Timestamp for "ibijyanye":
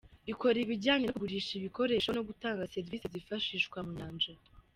0.65-1.03